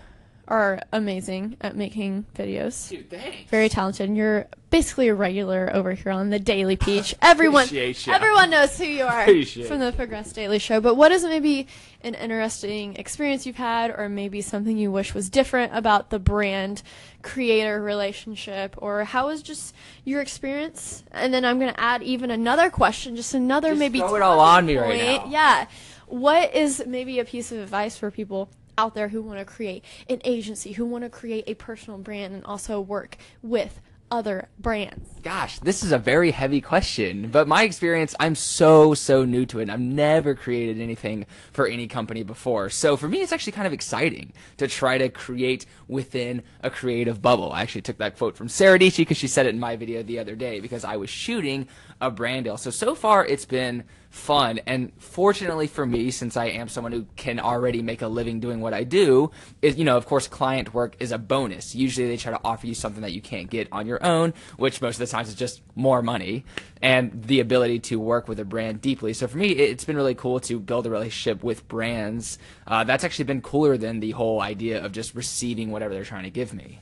are 0.48 0.80
amazing 0.92 1.56
at 1.60 1.76
making 1.76 2.26
videos. 2.34 2.88
Dude, 2.90 3.08
thanks. 3.08 3.48
Very 3.48 3.68
talented. 3.68 4.08
And 4.08 4.16
you're 4.16 4.48
basically 4.70 5.08
a 5.08 5.14
regular 5.14 5.70
over 5.72 5.92
here 5.92 6.10
on 6.10 6.30
the 6.30 6.40
Daily 6.40 6.74
Peach. 6.74 7.14
Everyone, 7.22 7.68
everyone 8.08 8.50
knows 8.50 8.76
who 8.76 8.84
you 8.84 9.04
are 9.04 9.22
Appreciate 9.22 9.68
from 9.68 9.78
the 9.78 9.92
Progress 9.92 10.32
Daily 10.32 10.58
Show. 10.58 10.80
But 10.80 10.96
what 10.96 11.12
is 11.12 11.22
maybe 11.22 11.68
an 12.02 12.14
interesting 12.14 12.96
experience 12.96 13.46
you've 13.46 13.56
had, 13.56 13.94
or 13.96 14.08
maybe 14.08 14.40
something 14.40 14.76
you 14.76 14.90
wish 14.90 15.14
was 15.14 15.30
different 15.30 15.72
about 15.74 16.10
the 16.10 16.18
brand 16.18 16.82
creator 17.22 17.80
relationship, 17.80 18.74
or 18.78 19.04
how 19.04 19.28
was 19.28 19.40
just 19.40 19.72
your 20.04 20.20
experience? 20.20 21.04
And 21.12 21.32
then 21.32 21.44
I'm 21.44 21.60
going 21.60 21.72
to 21.72 21.80
add 21.80 22.02
even 22.02 22.32
another 22.32 22.70
question, 22.70 23.14
just 23.14 23.34
another 23.34 23.70
just 23.70 23.78
maybe 23.78 24.00
throw 24.00 24.16
it 24.16 24.22
all 24.22 24.40
on 24.40 24.66
me 24.66 24.76
right 24.76 25.00
now. 25.00 25.26
Yeah. 25.28 25.66
What 26.08 26.54
is 26.54 26.82
maybe 26.86 27.20
a 27.20 27.24
piece 27.24 27.52
of 27.52 27.58
advice 27.58 27.96
for 27.96 28.10
people 28.10 28.50
out 28.78 28.94
there 28.94 29.08
who 29.08 29.22
want 29.22 29.38
to 29.38 29.44
create 29.44 29.84
an 30.08 30.20
agency, 30.24 30.72
who 30.72 30.86
want 30.86 31.04
to 31.04 31.10
create 31.10 31.44
a 31.46 31.54
personal 31.54 31.98
brand 31.98 32.34
and 32.34 32.44
also 32.44 32.80
work 32.80 33.16
with 33.42 33.80
other 34.12 34.48
brands? 34.58 35.08
Gosh, 35.22 35.58
this 35.60 35.82
is 35.82 35.90
a 35.90 35.98
very 35.98 36.30
heavy 36.30 36.60
question, 36.60 37.30
but 37.30 37.48
my 37.48 37.62
experience, 37.62 38.14
I'm 38.20 38.34
so, 38.34 38.92
so 38.92 39.24
new 39.24 39.46
to 39.46 39.60
it. 39.60 39.70
I've 39.70 39.80
never 39.80 40.34
created 40.34 40.80
anything 40.80 41.24
for 41.52 41.66
any 41.66 41.88
company 41.88 42.22
before. 42.22 42.68
So 42.68 42.96
for 42.98 43.08
me, 43.08 43.22
it's 43.22 43.32
actually 43.32 43.52
kind 43.52 43.66
of 43.66 43.72
exciting 43.72 44.34
to 44.58 44.68
try 44.68 44.98
to 44.98 45.08
create 45.08 45.64
within 45.88 46.42
a 46.62 46.68
creative 46.68 47.22
bubble. 47.22 47.52
I 47.52 47.62
actually 47.62 47.82
took 47.82 47.96
that 47.98 48.18
quote 48.18 48.36
from 48.36 48.50
Sara 48.50 48.78
Dietschy 48.78 48.98
because 48.98 49.16
she 49.16 49.28
said 49.28 49.46
it 49.46 49.54
in 49.54 49.60
my 49.60 49.76
video 49.76 50.02
the 50.02 50.18
other 50.18 50.36
day 50.36 50.60
because 50.60 50.84
I 50.84 50.96
was 50.96 51.08
shooting 51.08 51.66
a 52.00 52.10
brand 52.10 52.44
deal. 52.44 52.58
So, 52.58 52.70
so 52.70 52.94
far 52.94 53.24
it's 53.24 53.46
been 53.46 53.84
fun. 54.12 54.61
And 54.66 54.92
fortunately 54.99 55.66
for 55.66 55.87
me, 55.87 56.11
since 56.11 56.37
I 56.37 56.47
am 56.47 56.69
someone 56.69 56.92
who 56.92 57.07
can 57.16 57.40
already 57.40 57.81
make 57.81 58.02
a 58.02 58.07
living 58.09 58.40
doing 58.40 58.61
what 58.61 58.75
I 58.75 58.85
do, 58.85 59.31
is, 59.62 59.76
you 59.76 59.85
know, 59.85 59.97
of 59.97 60.07
course, 60.07 60.28
client 60.28 60.75
work 60.75 60.97
is 61.00 61.12
a 61.12 61.19
bonus. 61.19 61.75
Usually 61.75 62.07
they 62.07 62.19
try 62.19 62.31
to 62.31 62.40
offer 62.45 62.66
you 62.66 62.75
something 62.75 63.00
that 63.02 63.12
you 63.12 63.23
can't 63.23 63.49
get 63.49 63.69
on 63.73 63.87
your 63.87 64.04
own, 64.04 64.35
which 64.59 64.83
most 64.83 64.97
of 64.97 65.00
the 65.00 65.07
times 65.07 65.31
is 65.31 65.35
just 65.35 65.62
more 65.75 66.02
money 66.02 66.45
and 66.83 67.25
the 67.25 67.40
ability 67.40 67.78
to 67.78 67.99
work 67.99 68.28
with 68.28 68.38
a 68.38 68.45
brand 68.45 68.83
deeply. 68.83 69.14
So 69.14 69.26
for 69.26 69.38
me, 69.38 69.49
it's 69.49 69.85
been 69.85 69.97
really 69.97 70.14
cool 70.14 70.40
to 70.40 70.61
build 70.61 70.87
a 70.87 70.90
relationship 70.90 71.42
with 71.42 71.66
brands. 71.66 72.38
Uh, 72.66 72.85
that's 72.85 73.04
actually 73.04 73.25
been 73.25 73.40
cooler 73.40 73.78
than 73.78 74.00
the 74.00 74.11
whole 74.11 74.42
idea 74.42 74.85
of 74.85 74.92
just 74.92 75.14
receiving 75.14 75.71
whatever 75.71 75.95
they're 75.95 76.04
trying 76.04 76.25
to 76.25 76.31
give 76.31 76.52
me. 76.52 76.81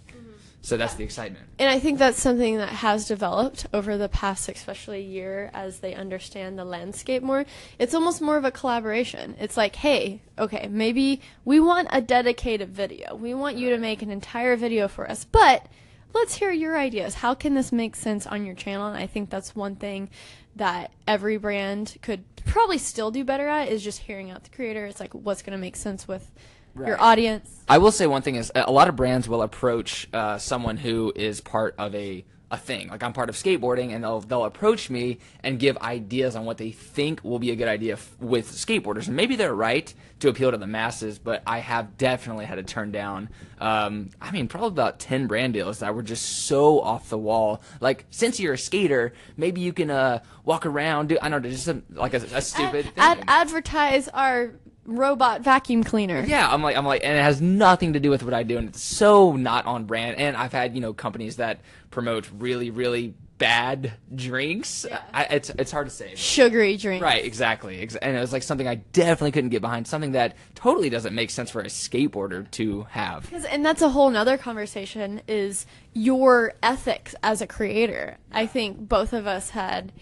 So 0.63 0.77
that's 0.77 0.95
the 0.95 1.05
excitement. 1.05 1.47
And 1.59 1.71
I 1.71 1.79
think 1.79 1.99
that's 1.99 2.21
something 2.21 2.59
that 2.59 2.69
has 2.69 3.09
developed 3.09 3.67
over 3.73 3.97
the 3.97 4.11
past, 4.11 4.49
especially 4.49 5.03
year, 5.03 5.51
as 5.55 5.79
they 5.79 5.95
understand 5.95 6.59
the 6.59 6.65
landscape 6.65 7.23
more. 7.23 7.47
It's 7.79 7.95
almost 7.95 8.21
more 8.21 8.37
of 8.37 8.45
a 8.45 8.51
collaboration. 8.51 9.37
It's 9.41 9.57
like, 9.57 9.77
hey, 9.77 10.21
okay, 10.39 10.69
maybe 10.71 11.23
we 11.45 11.61
want 11.61 11.89
a 11.91 12.03
dedicated 12.03 12.69
video. 12.69 13.15
We 13.15 13.33
want 13.33 13.57
you 13.57 13.71
to 13.71 13.79
make 13.79 14.03
an 14.03 14.11
entire 14.11 14.55
video 14.55 14.87
for 14.87 15.11
us, 15.11 15.25
but 15.25 15.67
let's 16.13 16.35
hear 16.35 16.51
your 16.51 16.77
ideas. 16.77 17.15
How 17.15 17.35
can 17.35 17.55
this 17.55 17.73
make 17.73 17.97
sense 17.97 18.27
on 18.27 18.45
your 18.45 18.55
channel? 18.55 18.87
And 18.87 18.99
I 18.99 19.07
think 19.07 19.31
that's 19.31 19.57
one 19.57 19.77
thing 19.77 20.11
that 20.57 20.93
every 21.07 21.39
brand 21.39 21.97
could 22.03 22.25
probably 22.45 22.79
still 22.79 23.11
do 23.11 23.25
better 23.25 23.49
at 23.49 23.69
is 23.69 23.83
just 23.83 24.01
hearing 24.01 24.31
out 24.31 24.45
the 24.45 24.51
creator. 24.51 24.85
It's 24.85 25.01
like, 25.01 25.15
what's 25.15 25.43
going 25.43 25.53
to 25.53 25.59
make 25.59 25.77
sense 25.77 26.07
with 26.07 26.31
right. 26.75 26.89
your 26.89 27.01
audience. 27.01 27.49
I 27.69 27.79
will 27.79 27.93
say 27.93 28.07
one 28.07 28.23
thing 28.23 28.35
is 28.35 28.51
a 28.55 28.73
lot 28.73 28.89
of 28.89 28.97
brands 28.97 29.29
will 29.29 29.43
approach 29.43 30.09
uh, 30.13 30.39
someone 30.39 30.77
who 30.77 31.13
is 31.15 31.41
part 31.41 31.75
of 31.79 31.95
a 31.95 32.25
a 32.51 32.57
thing. 32.57 32.89
Like 32.89 33.03
I'm 33.03 33.13
part 33.13 33.29
of 33.29 33.37
skateboarding, 33.37 33.95
and 33.95 34.03
they'll 34.03 34.21
they'll 34.21 34.45
approach 34.45 34.91
me 34.91 35.19
and 35.43 35.59
give 35.59 35.77
ideas 35.79 36.35
on 36.35 36.45
what 36.45 36.59
they 36.59 36.73
think 36.73 37.23
will 37.23 37.39
be 37.39 37.51
a 37.51 37.57
good 37.57 37.69
idea 37.69 37.95
f- 37.95 38.17
with 38.19 38.51
skateboarders. 38.51 39.07
And 39.07 39.17
maybe 39.17 39.37
they're 39.37 39.55
right 39.55 39.93
to 40.19 40.29
appeal 40.29 40.51
to 40.51 40.59
the 40.59 40.67
masses, 40.67 41.19
but 41.19 41.43
I 41.47 41.61
have 41.61 41.97
definitely 41.97 42.47
had 42.47 42.57
to 42.57 42.63
turn 42.63 42.91
down. 42.91 43.31
Um, 43.61 44.11
I 44.21 44.33
mean, 44.33 44.49
probably 44.49 44.69
about 44.69 44.99
ten 44.99 45.29
brand 45.29 45.53
deals 45.53 45.79
that 45.79 45.95
were 45.95 46.03
just 46.03 46.47
so 46.47 46.81
off 46.81 47.09
the 47.09 47.19
wall. 47.19 47.63
Like, 47.81 48.07
since 48.11 48.41
you're 48.41 48.55
a 48.55 48.59
skater, 48.59 49.13
maybe 49.37 49.61
you 49.61 49.73
can 49.73 49.91
uh, 49.91 50.21
walk 50.45 50.67
around. 50.67 51.11
Do 51.11 51.19
I 51.23 51.29
don't 51.29 51.43
know, 51.43 51.51
just 51.51 51.69
a, 51.69 51.83
like 51.91 52.15
a, 52.15 52.23
a 52.35 52.43
stupid 52.43 52.87
ad- 52.97 53.19
ad- 53.19 53.25
advertise 53.29 54.09
our 54.09 54.55
robot 54.91 55.43
vacuum 55.43 55.85
cleaner. 55.85 56.25
Yeah, 56.27 56.49
I'm 56.51 56.63
like 56.63 56.77
I'm 56.77 56.85
like 56.85 57.03
and 57.05 57.17
it 57.17 57.23
has 57.23 57.41
nothing 57.41 57.95
to 57.95 58.01
do 58.01 58.11
with 58.11 58.23
what 58.23 58.35
I 58.35 58.43
do 58.43 58.59
and 58.59 58.69
it's 58.69 58.83
so 58.83 59.37
not 59.37 59.67
on 59.67 59.85
brand 59.85 60.19
and 60.19 60.37
I've 60.37 60.53
had, 60.53 60.75
you 60.75 60.81
know, 60.81 60.93
companies 60.93 61.37
that 61.37 61.61
promote 61.91 62.29
really 62.39 62.71
really 62.71 63.15
bad 63.39 63.95
drinks. 64.15 64.85
Yeah. 64.89 65.01
I, 65.15 65.25
it's 65.25 65.51
it's 65.51 65.73
hard 65.73 65.89
to 65.89 65.95
say. 65.95 66.15
Sugary 66.15 66.77
drinks. 66.77 67.03
Right, 67.03 67.25
exactly. 67.25 67.81
And 67.81 68.17
it 68.17 68.21
was 68.21 68.33
like 68.33 68.43
something 68.43 68.69
I 68.69 68.77
definitely 68.77 69.33
couldn't 69.33 69.51
get 69.51 69.63
behind, 69.63 69.87
something 69.87 70.13
that 70.13 70.37
totally 70.55 70.91
doesn't 70.91 71.15
make 71.15 71.31
sense 71.31 71.51
for 71.51 71.61
a 71.61 71.67
skateboarder 71.67 72.51
to 72.53 72.83
have. 72.91 73.33
And 73.51 73.65
that's 73.65 73.83
a 73.83 73.89
whole 73.89 74.11
nother 74.11 74.37
conversation 74.37 75.23
is 75.27 75.67
your 75.95 76.53
ethics 76.63 77.15
as 77.23 77.41
a 77.41 77.47
creator. 77.47 78.19
I 78.31 78.47
think 78.47 78.89
both 78.89 79.13
of 79.13 79.27
us 79.27 79.51
had 79.51 79.93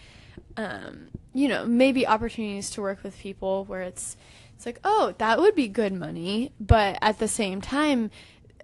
um, 0.57 1.09
you 1.33 1.47
know, 1.47 1.65
maybe 1.65 2.07
opportunities 2.07 2.71
to 2.71 2.83
work 2.83 3.03
with 3.05 3.17
people 3.17 3.65
where 3.67 3.83
it's 3.83 4.17
it's 4.59 4.67
like, 4.67 4.81
oh, 4.83 5.15
that 5.19 5.39
would 5.39 5.55
be 5.55 5.69
good 5.69 5.93
money, 5.93 6.51
but 6.59 6.99
at 7.01 7.21
the 7.21 7.29
same 7.29 7.61
time, 7.61 8.11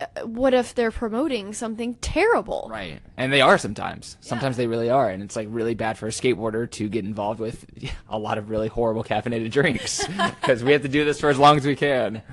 uh, 0.01 0.27
what 0.27 0.53
if 0.53 0.75
they're 0.75 0.91
promoting 0.91 1.53
something 1.53 1.95
terrible? 2.01 2.67
Right. 2.69 3.01
And 3.17 3.33
they 3.33 3.41
are 3.41 3.59
sometimes. 3.59 4.17
Sometimes 4.21 4.57
yeah. 4.57 4.65
they 4.65 4.67
really 4.67 4.91
are. 4.91 5.09
And 5.09 5.23
it's 5.23 5.37
like 5.37 5.47
really 5.53 5.75
bad 5.75 5.97
for 5.97 6.09
a 6.09 6.11
skateboarder 6.11 6.69
to 6.73 6.89
get 6.89 7.05
involved 7.05 7.39
with 7.39 7.65
a 8.09 8.19
lot 8.19 8.39
of 8.39 8.51
really 8.51 8.67
horrible 8.67 9.05
caffeinated 9.05 9.53
drinks 9.53 10.05
because 10.41 10.65
we 10.65 10.73
have 10.73 10.83
to 10.83 10.89
do 10.89 11.05
this 11.05 11.21
for 11.21 11.31
as 11.31 11.39
long 11.39 11.59
as 11.59 11.65
we 11.65 11.77
can. 11.77 12.15
Right, 12.15 12.25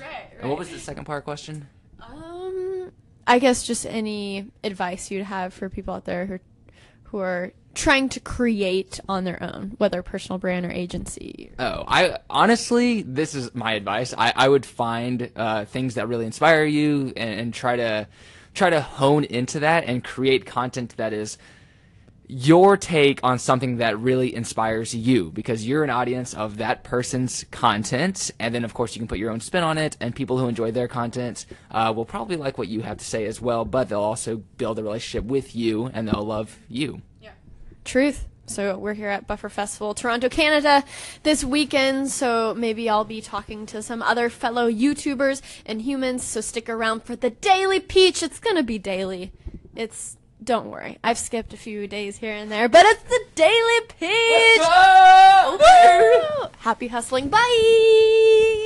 right. 0.00 0.30
And 0.40 0.48
what 0.48 0.58
was 0.58 0.70
the 0.70 0.78
second 0.78 1.04
part 1.04 1.24
question? 1.24 1.68
Um, 2.00 2.90
I 3.26 3.38
guess 3.38 3.66
just 3.66 3.84
any 3.84 4.50
advice 4.64 5.10
you'd 5.10 5.24
have 5.24 5.52
for 5.52 5.68
people 5.68 5.92
out 5.92 6.06
there 6.06 6.24
who 6.24 6.38
who 7.02 7.18
are 7.18 7.52
trying 7.74 8.08
to 8.10 8.20
create 8.20 9.00
on 9.08 9.24
their 9.24 9.42
own, 9.42 9.74
whether 9.78 10.02
personal 10.02 10.38
brand 10.38 10.66
or 10.66 10.70
agency? 10.70 11.50
Oh, 11.58 11.84
I 11.86 12.18
honestly, 12.28 13.02
this 13.02 13.34
is 13.34 13.54
my 13.54 13.72
advice. 13.72 14.14
I, 14.16 14.32
I 14.34 14.48
would 14.48 14.66
find 14.66 15.30
uh, 15.36 15.64
things 15.64 15.94
that 15.94 16.08
really 16.08 16.26
inspire 16.26 16.64
you 16.64 17.12
and, 17.16 17.40
and 17.40 17.54
try 17.54 17.76
to 17.76 18.08
try 18.54 18.70
to 18.70 18.80
hone 18.80 19.24
into 19.24 19.60
that 19.60 19.84
and 19.84 20.02
create 20.02 20.44
content 20.44 20.96
that 20.96 21.12
is 21.12 21.38
your 22.26 22.76
take 22.76 23.18
on 23.24 23.38
something 23.40 23.78
that 23.78 23.98
really 23.98 24.32
inspires 24.32 24.94
you 24.94 25.32
because 25.32 25.66
you're 25.66 25.82
an 25.82 25.90
audience 25.90 26.32
of 26.32 26.58
that 26.58 26.84
person's 26.84 27.44
content 27.50 28.30
and 28.38 28.54
then 28.54 28.64
of 28.64 28.72
course 28.72 28.94
you 28.94 29.00
can 29.00 29.08
put 29.08 29.18
your 29.18 29.32
own 29.32 29.40
spin 29.40 29.64
on 29.64 29.76
it 29.76 29.96
and 30.00 30.14
people 30.14 30.38
who 30.38 30.46
enjoy 30.46 30.70
their 30.70 30.86
content 30.86 31.44
uh, 31.72 31.92
will 31.94 32.04
probably 32.04 32.36
like 32.36 32.56
what 32.56 32.68
you 32.68 32.82
have 32.82 32.98
to 32.98 33.04
say 33.04 33.26
as 33.26 33.40
well 33.40 33.64
but 33.64 33.88
they'll 33.88 34.00
also 34.00 34.36
build 34.36 34.78
a 34.78 34.82
relationship 34.82 35.24
with 35.24 35.56
you 35.56 35.86
and 35.92 36.06
they'll 36.06 36.22
love 36.22 36.56
you 36.68 37.02
truth 37.90 38.28
So 38.46 38.78
we're 38.78 38.94
here 38.94 39.08
at 39.08 39.26
Buffer 39.26 39.48
Festival, 39.48 39.94
Toronto, 39.94 40.28
Canada 40.28 40.84
this 41.24 41.42
weekend. 41.44 42.08
So 42.10 42.54
maybe 42.56 42.88
I'll 42.88 43.04
be 43.04 43.20
talking 43.20 43.66
to 43.66 43.82
some 43.82 44.00
other 44.00 44.30
fellow 44.30 44.70
YouTubers 44.70 45.42
and 45.66 45.82
humans. 45.82 46.22
So 46.22 46.40
stick 46.40 46.68
around 46.68 47.02
for 47.02 47.16
the 47.16 47.30
Daily 47.30 47.80
Peach. 47.80 48.22
It's 48.22 48.38
gonna 48.38 48.62
be 48.62 48.78
daily. 48.78 49.32
It's 49.74 50.16
don't 50.42 50.70
worry. 50.70 50.98
I've 51.02 51.18
skipped 51.18 51.52
a 51.52 51.56
few 51.56 51.88
days 51.88 52.18
here 52.18 52.34
and 52.34 52.50
there, 52.50 52.68
but 52.68 52.86
it's 52.86 53.02
the 53.02 53.24
Daily 53.34 53.80
Peach. 53.98 54.62
Happy 56.60 56.86
hustling. 56.88 57.28
Bye. 57.28 58.59